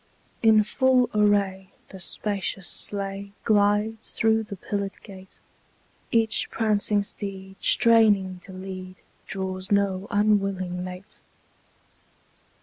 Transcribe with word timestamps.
In 0.41 0.63
full 0.63 1.11
array, 1.13 1.69
the 1.89 1.99
spacious 1.99 2.67
sleigh 2.67 3.33
Glides 3.43 4.13
through 4.13 4.41
the 4.41 4.55
pillared 4.55 4.99
gate: 5.03 5.37
Each 6.09 6.49
prancing 6.49 7.03
steed, 7.03 7.57
straining 7.59 8.39
to 8.39 8.51
lead, 8.51 8.95
Draws 9.27 9.71
no 9.71 10.07
unwilling 10.09 10.83
mate. 10.83 11.19